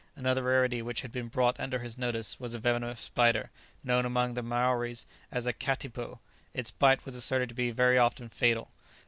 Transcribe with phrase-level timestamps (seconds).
[0.15, 3.51] Another rarity which had been brought under his notice was a venomous spider,
[3.83, 6.17] known among the Maoris as a "katipo;"
[6.55, 8.71] its bite was asserted to be very often fatal.